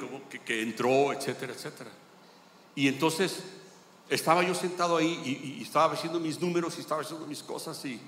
[0.44, 1.90] qué, entró, etcétera, etcétera.
[2.74, 3.42] Y entonces
[4.08, 8.00] estaba yo sentado ahí y, estaba haciendo mis números y estaba haciendo mis cosas y,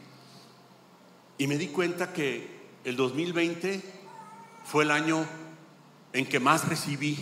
[1.38, 3.82] y me di cuenta que el 2020
[4.64, 5.26] fue el año
[6.12, 7.18] en que más recibí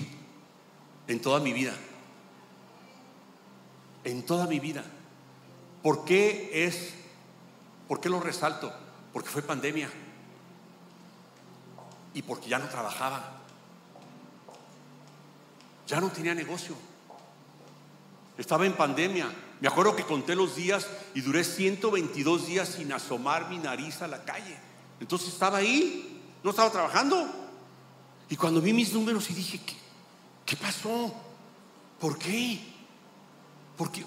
[1.09, 1.75] en toda mi vida.
[4.05, 4.85] En toda mi vida.
[5.83, 6.94] ¿Por qué es?
[7.88, 8.72] ¿Por qué lo resalto?
[9.16, 9.88] Porque fue pandemia.
[12.12, 13.38] Y porque ya no trabajaba.
[15.87, 16.74] Ya no tenía negocio.
[18.37, 19.35] Estaba en pandemia.
[19.59, 24.07] Me acuerdo que conté los días y duré 122 días sin asomar mi nariz a
[24.07, 24.55] la calle.
[25.00, 27.26] Entonces estaba ahí, no estaba trabajando.
[28.29, 29.76] Y cuando vi mis números y dije, ¿qué,
[30.44, 31.14] qué pasó?
[31.98, 32.61] ¿Por qué?
[33.79, 34.05] ¿Por qué?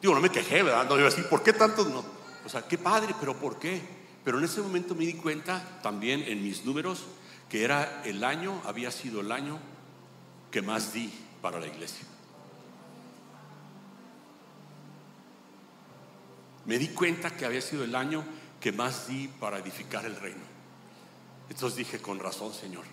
[0.00, 0.88] Digo, no me quejé, ¿verdad?
[0.88, 2.02] No iba a decir, ¿por qué tantos no?
[2.46, 3.99] O sea, qué padre, pero ¿por qué?
[4.24, 7.04] Pero en ese momento me di cuenta también en mis números
[7.48, 9.58] que era el año, había sido el año
[10.50, 12.06] que más di para la iglesia.
[16.66, 18.24] Me di cuenta que había sido el año
[18.60, 20.42] que más di para edificar el reino.
[21.48, 22.84] Entonces dije, con razón, Señor,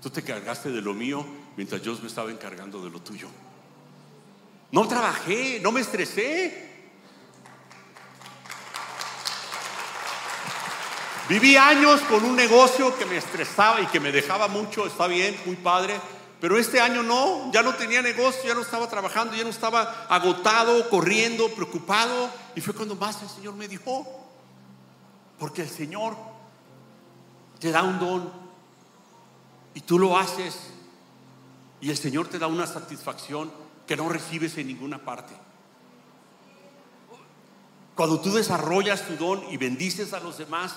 [0.00, 3.28] tú te cargaste de lo mío mientras yo me estaba encargando de lo tuyo.
[4.70, 6.73] No trabajé, no me estresé.
[11.28, 15.34] Viví años con un negocio que me estresaba y que me dejaba mucho, está bien,
[15.46, 15.98] muy padre,
[16.38, 20.06] pero este año no, ya no tenía negocio, ya no estaba trabajando, ya no estaba
[20.10, 22.28] agotado, corriendo, preocupado.
[22.54, 24.06] Y fue cuando más el Señor me dijo,
[25.38, 26.14] porque el Señor
[27.58, 28.30] te da un don
[29.72, 30.72] y tú lo haces
[31.80, 33.50] y el Señor te da una satisfacción
[33.86, 35.32] que no recibes en ninguna parte.
[37.94, 40.74] Cuando tú desarrollas tu don y bendices a los demás,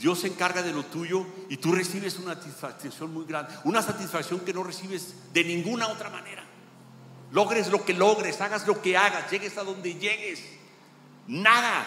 [0.00, 4.40] Dios se encarga de lo tuyo y tú recibes una satisfacción muy grande, una satisfacción
[4.40, 6.42] que no recibes de ninguna otra manera.
[7.32, 10.42] Logres lo que logres, hagas lo que hagas, llegues a donde llegues,
[11.26, 11.84] nada.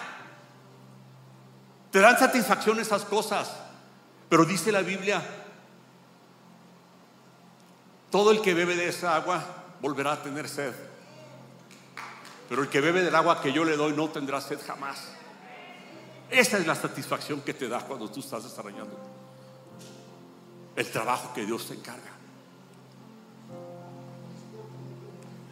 [1.90, 3.52] Te dan satisfacción esas cosas,
[4.28, 5.20] pero dice la Biblia,
[8.12, 9.44] todo el que bebe de esa agua
[9.80, 10.72] volverá a tener sed,
[12.48, 15.08] pero el que bebe del agua que yo le doy no tendrá sed jamás.
[16.30, 19.14] Esa es la satisfacción que te da cuando tú estás desarrollando
[20.76, 22.12] el trabajo que Dios te encarga.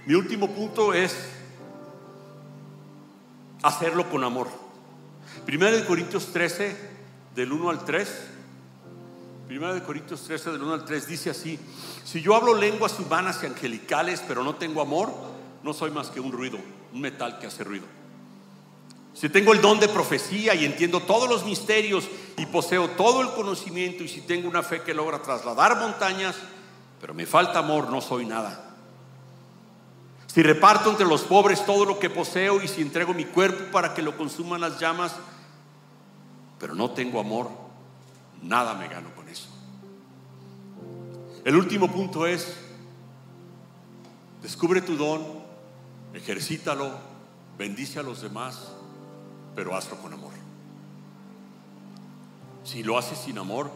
[0.04, 1.16] Mi último punto es
[3.62, 4.48] hacerlo con amor.
[5.46, 6.76] Primero de Corintios 13,
[7.34, 8.28] del 1 al 3.
[9.46, 11.58] Primero de Corintios 13, del 1 al 3 dice así,
[12.04, 15.12] si yo hablo lenguas humanas y angelicales, pero no tengo amor,
[15.62, 16.58] no soy más que un ruido,
[16.92, 17.84] un metal que hace ruido.
[19.14, 23.30] Si tengo el don de profecía y entiendo todos los misterios y poseo todo el
[23.32, 26.36] conocimiento y si tengo una fe que logra trasladar montañas,
[27.00, 28.70] pero me falta amor, no soy nada.
[30.26, 33.92] Si reparto entre los pobres todo lo que poseo y si entrego mi cuerpo para
[33.92, 35.14] que lo consuman las llamas,
[36.58, 37.50] pero no tengo amor,
[38.40, 39.48] nada me gano con eso.
[41.44, 42.56] El último punto es,
[44.40, 45.22] descubre tu don,
[46.14, 46.92] ejercítalo,
[47.58, 48.71] bendice a los demás
[49.54, 50.32] pero hazlo con amor.
[52.64, 53.70] Si lo haces sin amor,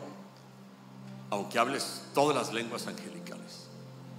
[1.31, 3.69] aunque hables todas las lenguas angelicales,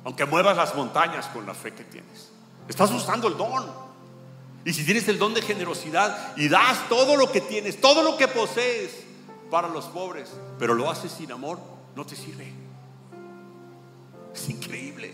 [0.03, 2.31] aunque muevas las montañas con la fe que tienes,
[2.67, 3.87] estás usando el don.
[4.65, 8.17] Y si tienes el don de generosidad y das todo lo que tienes, todo lo
[8.17, 9.03] que posees
[9.49, 11.59] para los pobres, pero lo haces sin amor,
[11.95, 12.51] no te sirve.
[14.33, 15.13] Es increíble.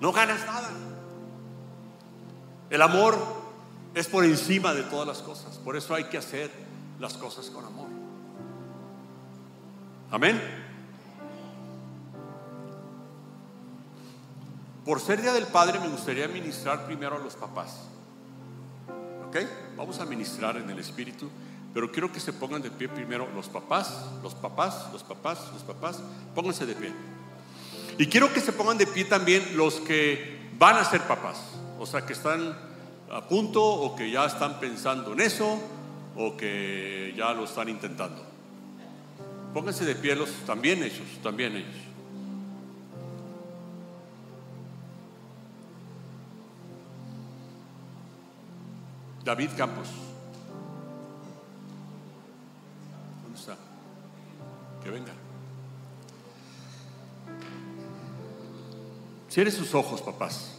[0.00, 0.70] No ganas nada.
[2.68, 3.16] El amor
[3.96, 5.56] es por encima de todas las cosas.
[5.56, 6.50] Por eso hay que hacer
[7.00, 7.88] las cosas con amor.
[10.10, 10.38] Amén.
[14.84, 17.84] Por ser Día del Padre me gustaría ministrar primero a los papás.
[19.28, 19.38] ¿Ok?
[19.78, 21.30] Vamos a ministrar en el Espíritu,
[21.72, 25.62] pero quiero que se pongan de pie primero los papás, los papás, los papás, los
[25.62, 26.00] papás.
[26.34, 26.92] Pónganse de pie.
[27.96, 31.38] Y quiero que se pongan de pie también los que van a ser papás,
[31.78, 32.65] o sea, que están
[33.10, 35.58] a punto o que ya están pensando en eso
[36.16, 38.22] o que ya lo están intentando.
[39.52, 41.76] Pónganse de pie los, también ellos, también ellos.
[49.24, 49.88] David Campos.
[53.24, 53.56] ¿Dónde está?
[54.82, 55.12] Que venga.
[59.28, 60.56] Cierre sus ojos, papás.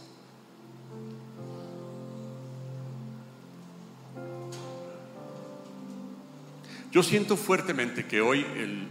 [6.90, 8.88] Yo siento fuertemente que hoy el,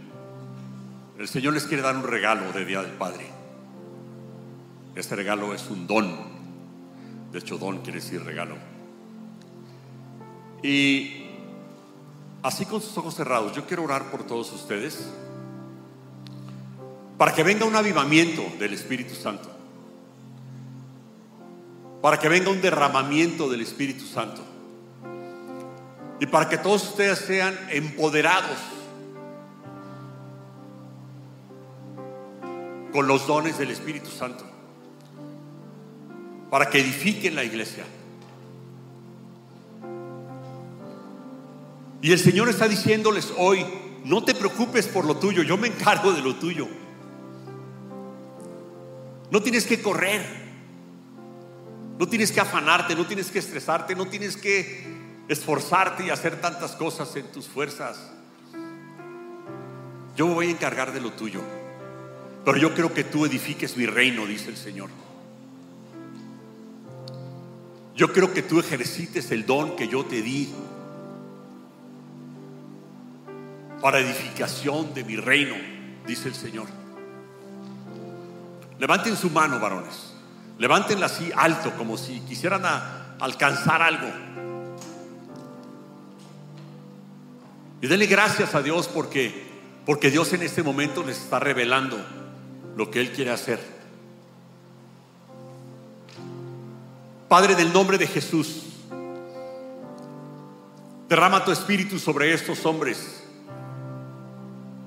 [1.18, 3.26] el Señor les quiere dar un regalo de Día del Padre.
[4.94, 6.16] Este regalo es un don.
[7.32, 8.56] De hecho, don quiere decir regalo.
[10.62, 11.26] Y
[12.42, 15.08] así con sus ojos cerrados, yo quiero orar por todos ustedes
[17.16, 19.50] para que venga un avivamiento del Espíritu Santo.
[22.00, 24.47] Para que venga un derramamiento del Espíritu Santo.
[26.20, 28.58] Y para que todos ustedes sean empoderados
[32.92, 34.44] con los dones del Espíritu Santo.
[36.50, 37.84] Para que edifiquen la iglesia.
[42.00, 43.64] Y el Señor está diciéndoles hoy,
[44.04, 46.66] no te preocupes por lo tuyo, yo me encargo de lo tuyo.
[49.30, 50.24] No tienes que correr,
[51.98, 54.97] no tienes que afanarte, no tienes que estresarte, no tienes que
[55.28, 57.98] esforzarte y hacer tantas cosas en tus fuerzas.
[60.16, 61.42] Yo me voy a encargar de lo tuyo,
[62.44, 64.90] pero yo creo que tú edifiques mi reino, dice el Señor.
[67.94, 70.52] Yo creo que tú ejercites el don que yo te di
[73.80, 75.54] para edificación de mi reino,
[76.06, 76.66] dice el Señor.
[78.78, 80.14] Levanten su mano, varones.
[80.58, 82.62] Levántenla así alto, como si quisieran
[83.20, 84.08] alcanzar algo.
[87.80, 89.46] Y denle gracias a Dios porque,
[89.86, 91.98] porque Dios en este momento les está revelando
[92.76, 93.60] lo que Él quiere hacer.
[97.28, 98.62] Padre, del nombre de Jesús,
[101.08, 103.22] derrama tu espíritu sobre estos hombres.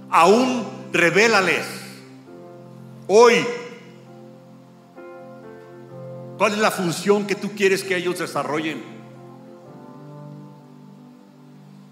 [0.09, 1.65] Aún revélales
[3.07, 3.45] hoy
[6.37, 8.90] cuál es la función que tú quieres que ellos desarrollen.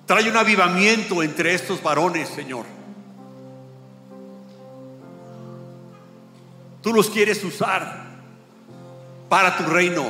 [0.10, 2.66] Trae un avivamiento entre estos varones, Señor.
[6.82, 8.08] Tú los quieres usar
[9.30, 10.10] para tu reino.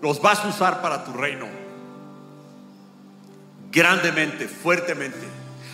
[0.00, 1.48] Los vas a usar para tu reino.
[3.72, 5.26] Grandemente, fuertemente.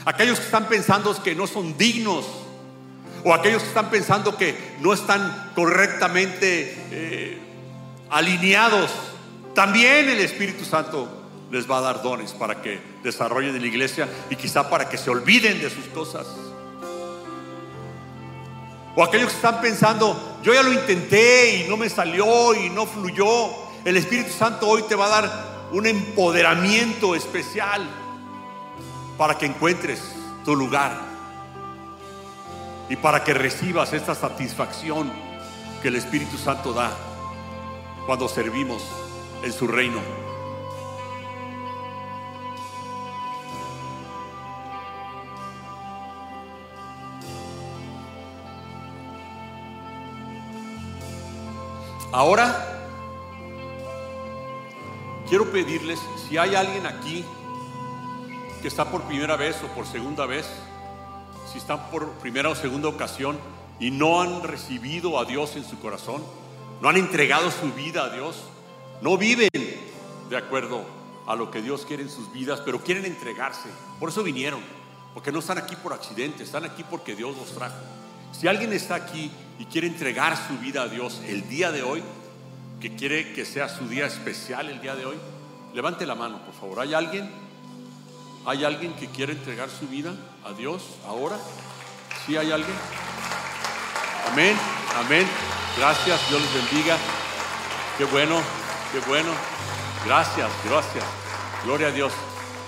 [0.07, 2.25] Aquellos que están pensando que no son dignos.
[3.23, 7.39] O aquellos que están pensando que no están correctamente eh,
[8.09, 8.91] alineados.
[9.55, 11.22] También el Espíritu Santo
[11.53, 14.97] les va a dar dones para que desarrollen en la iglesia y quizá para que
[14.97, 16.27] se olviden de sus cosas.
[18.97, 22.87] O aquellos que están pensando, yo ya lo intenté y no me salió y no
[22.87, 23.51] fluyó.
[23.85, 27.87] El Espíritu Santo hoy te va a dar un empoderamiento especial
[29.19, 30.01] para que encuentres
[30.47, 30.99] tu lugar
[32.89, 35.13] y para que recibas esta satisfacción
[35.83, 36.91] que el Espíritu Santo da
[38.07, 38.83] cuando servimos
[39.43, 40.32] en su reino.
[52.15, 52.79] Ahora
[55.31, 55.99] quiero pedirles
[56.29, 57.25] si hay alguien aquí
[58.61, 60.47] que está por primera vez o por segunda vez,
[61.51, 63.39] si están por primera o segunda ocasión
[63.81, 66.23] y no han recibido a Dios en su corazón,
[66.83, 68.45] no han entregado su vida a Dios,
[69.01, 69.49] no viven
[70.29, 70.85] de acuerdo
[71.27, 73.71] a lo que Dios quiere en sus vidas, pero quieren entregarse.
[73.99, 74.61] Por eso vinieron,
[75.15, 77.77] porque no están aquí por accidente, están aquí porque Dios los trajo.
[78.33, 82.03] Si alguien está aquí y quiere entregar su vida a Dios el día de hoy,
[82.81, 85.17] que quiere que sea su día especial el día de hoy,
[85.75, 86.81] levante la mano, por favor.
[86.81, 87.31] ¿Hay alguien?
[88.45, 90.13] ¿Hay alguien que quiere entregar su vida
[90.45, 91.39] a Dios ahora?
[92.27, 92.77] ¿Sí hay alguien?
[94.31, 94.57] Amén,
[94.97, 95.27] amén.
[95.77, 96.97] Gracias, Dios les bendiga.
[97.99, 98.41] Qué bueno,
[98.93, 99.31] qué bueno.
[100.05, 101.05] Gracias, gracias.
[101.65, 102.13] Gloria a Dios.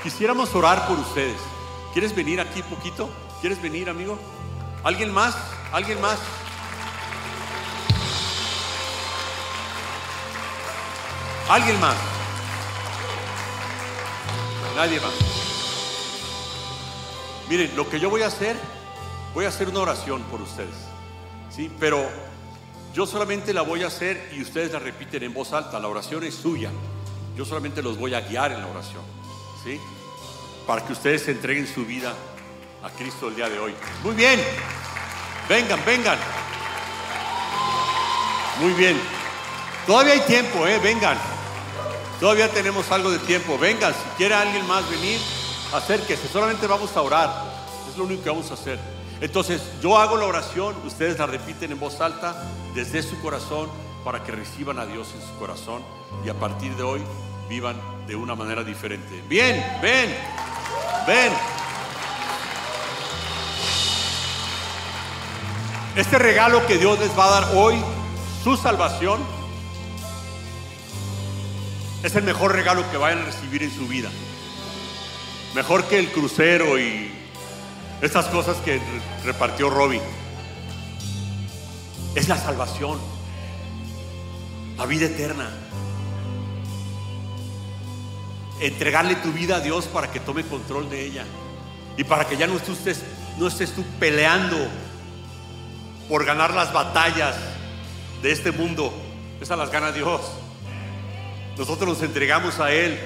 [0.03, 1.41] Quisiéramos orar por ustedes.
[1.93, 3.11] ¿Quieres venir aquí poquito?
[3.41, 4.19] ¿Quieres venir, amigo?
[4.85, 5.37] ¿Alguien más?
[5.73, 6.19] ¿Alguien más?
[11.49, 11.97] ¿Alguien más?
[14.75, 15.13] Nadie más.
[17.49, 18.57] Miren, lo que yo voy a hacer,
[19.35, 20.75] voy a hacer una oración por ustedes.
[21.51, 21.71] ¿Sí?
[21.79, 22.09] Pero
[22.95, 25.79] yo solamente la voy a hacer y ustedes la repiten en voz alta.
[25.79, 26.71] La oración es suya.
[27.37, 29.03] Yo solamente los voy a guiar en la oración.
[29.63, 29.79] ¿Sí?
[30.67, 32.15] Para que ustedes entreguen su vida
[32.83, 33.75] a Cristo el día de hoy.
[34.03, 34.41] Muy bien.
[35.49, 36.19] Vengan, vengan.
[38.61, 38.99] Muy bien.
[39.87, 40.79] Todavía hay tiempo, ¿eh?
[40.79, 41.34] Vengan.
[42.25, 43.59] Todavía tenemos algo de tiempo.
[43.59, 45.21] Vengan, si quiere alguien más venir,
[45.75, 46.27] acérquese.
[46.27, 47.31] Solamente vamos a orar.
[47.87, 48.79] Es lo único que vamos a hacer.
[49.21, 52.35] Entonces, yo hago la oración, ustedes la repiten en voz alta
[52.75, 53.69] desde su corazón
[54.07, 55.83] para que reciban a Dios en su corazón
[56.25, 57.03] y a partir de hoy
[57.47, 59.23] vivan de una manera diferente.
[59.29, 60.17] Bien, ven,
[61.07, 61.31] ven.
[65.95, 67.75] Este regalo que Dios les va a dar hoy,
[68.43, 69.21] su salvación,
[72.05, 74.11] es el mejor regalo que vayan a recibir en su vida.
[75.55, 77.11] Mejor que el crucero y
[78.03, 78.79] estas cosas que
[79.25, 80.03] repartió Robin.
[82.15, 82.99] Es la salvación,
[84.77, 85.49] la vida eterna.
[88.61, 91.25] Entregarle tu vida a Dios para que tome control de ella
[91.97, 93.03] y para que ya no estés,
[93.39, 94.59] no estés tú peleando
[96.07, 97.35] por ganar las batallas
[98.23, 98.93] de este mundo.
[99.41, 100.44] Esas las gana Dios.
[101.57, 102.99] Nosotros nos entregamos a Él.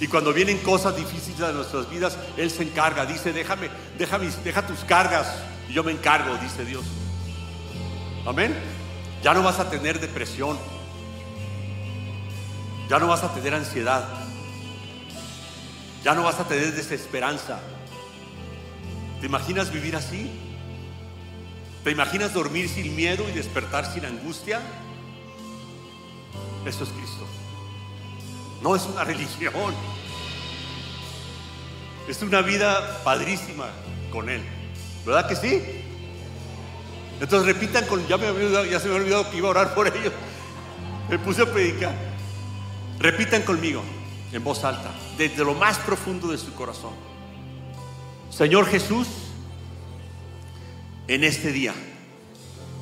[0.00, 3.06] Y cuando vienen cosas difíciles a nuestras vidas, Él se encarga.
[3.06, 5.28] Dice, déjame, déjame, deja tus cargas
[5.68, 6.84] y yo me encargo, dice Dios.
[8.26, 8.54] Amén.
[9.22, 10.58] Ya no vas a tener depresión.
[12.88, 14.04] Ya no vas a tener ansiedad.
[16.02, 17.60] Ya no vas a tener desesperanza.
[19.20, 20.30] ¿Te imaginas vivir así?
[21.84, 24.60] ¿Te imaginas dormir sin miedo y despertar sin angustia?
[26.66, 27.41] Eso es Cristo.
[28.62, 29.74] No es una religión.
[32.08, 33.66] Es una vida padrísima
[34.10, 34.42] con Él.
[35.04, 35.62] ¿Verdad que sí?
[37.20, 38.26] Entonces repitan con, ya, me
[38.70, 40.12] ya se me ha olvidado que iba a orar por ellos.
[41.08, 41.94] Me puse a predicar.
[42.98, 43.82] Repitan conmigo
[44.32, 46.92] en voz alta, desde lo más profundo de su corazón.
[48.30, 49.08] Señor Jesús,
[51.08, 51.74] en este día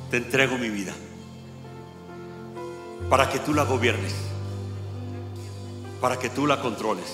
[0.09, 0.93] te entrego mi vida
[3.09, 4.30] para que tú la gobiernes
[6.01, 7.05] para que tú la controles.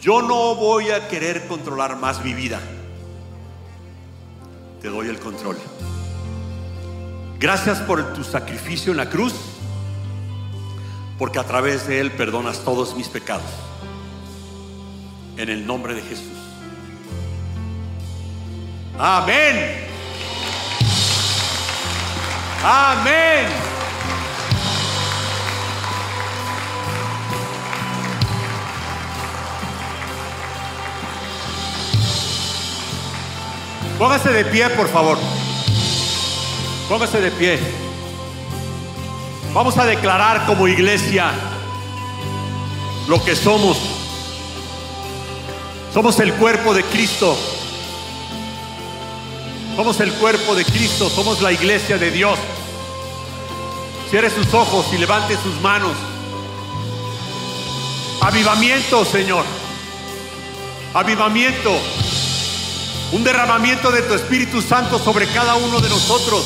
[0.00, 2.60] Yo no voy a querer controlar más mi vida.
[4.80, 5.56] Te doy el control.
[7.40, 9.34] Gracias por tu sacrificio en la cruz,
[11.18, 13.50] porque a través de él perdonas todos mis pecados.
[15.36, 16.26] En el nombre de Jesús.
[18.98, 19.86] Amén.
[22.64, 23.77] Amén.
[33.98, 35.18] Póngase de pie, por favor.
[36.88, 37.58] Póngase de pie.
[39.52, 41.32] Vamos a declarar como iglesia
[43.08, 43.76] lo que somos.
[45.92, 47.36] Somos el cuerpo de Cristo.
[49.74, 51.10] Somos el cuerpo de Cristo.
[51.10, 52.38] Somos la iglesia de Dios.
[54.10, 55.96] Cierre sus ojos y levante sus manos.
[58.20, 59.44] Avivamiento, Señor.
[60.94, 61.80] Avivamiento
[63.12, 66.44] un derramamiento de tu Espíritu Santo sobre cada uno de nosotros.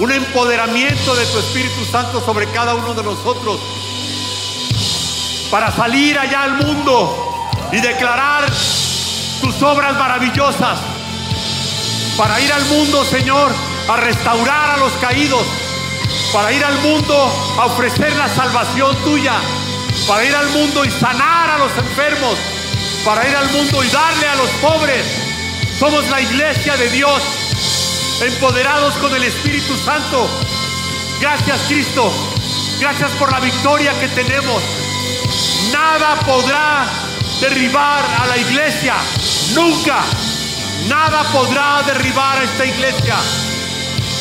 [0.00, 3.60] Un empoderamiento de tu Espíritu Santo sobre cada uno de nosotros.
[5.50, 8.44] Para salir allá al mundo y declarar
[9.40, 10.78] tus obras maravillosas.
[12.18, 13.50] Para ir al mundo, Señor,
[13.88, 15.46] a restaurar a los caídos.
[16.32, 19.34] Para ir al mundo a ofrecer la salvación tuya.
[20.06, 22.36] Para ir al mundo y sanar a los enfermos
[23.04, 25.06] para ir al mundo y darle a los pobres.
[25.78, 27.22] Somos la iglesia de Dios,
[28.22, 30.28] empoderados con el Espíritu Santo.
[31.20, 32.12] Gracias Cristo,
[32.80, 34.62] gracias por la victoria que tenemos.
[35.72, 36.86] Nada podrá
[37.40, 38.94] derribar a la iglesia,
[39.54, 40.02] nunca.
[40.88, 43.16] Nada podrá derribar a esta iglesia.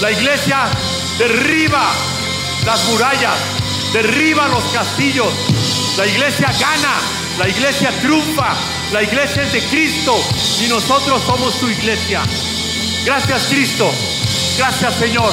[0.01, 0.67] La iglesia
[1.17, 1.91] derriba
[2.65, 3.38] las murallas,
[3.93, 5.34] derriba los castillos.
[5.97, 6.95] La iglesia gana,
[7.38, 8.55] la iglesia triunfa,
[8.91, 10.15] la iglesia es de Cristo
[10.63, 12.21] y nosotros somos su iglesia.
[13.05, 13.91] Gracias Cristo,
[14.57, 15.31] gracias Señor,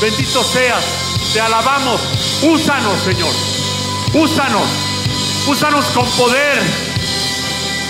[0.00, 0.84] bendito seas,
[1.32, 2.00] te alabamos,
[2.42, 3.32] úsanos Señor,
[4.14, 4.68] úsanos,
[5.46, 6.62] úsanos con poder,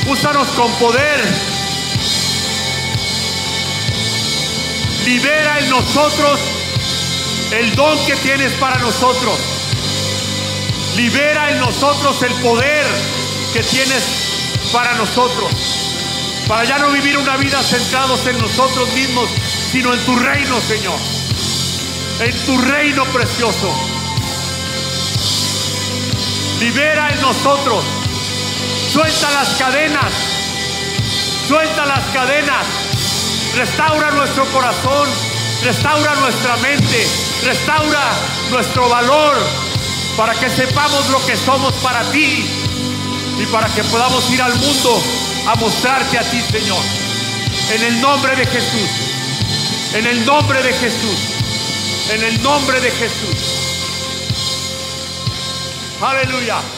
[0.07, 1.25] úsanos con poder.
[5.07, 6.39] Libera en nosotros
[7.53, 9.39] el don que tienes para nosotros.
[10.97, 13.18] Libera en nosotros el poder
[13.53, 14.03] que tienes
[14.73, 15.51] para nosotros.
[16.47, 19.29] Para ya no vivir una vida centrados en nosotros mismos,
[19.71, 20.99] sino en tu reino, Señor.
[22.21, 23.71] En tu reino precioso.
[26.61, 27.85] Libera en nosotros.
[28.93, 30.13] Suelta las cadenas.
[31.47, 32.67] Suelta las cadenas.
[33.57, 35.09] Restaura nuestro corazón.
[35.63, 37.07] Restaura nuestra mente.
[37.45, 38.11] Restaura
[38.51, 39.37] nuestro valor.
[40.17, 42.45] para que sepamos lo que somos para ti
[43.41, 45.03] y para que podamos ir al mundo
[45.47, 46.83] a mostrarte a ti, Señor.
[47.73, 48.91] En el nombre de Jesús.
[49.95, 51.19] En el nombre de Jesús.
[52.13, 53.39] En el nombre de Jesús.
[56.01, 56.78] Aleluya.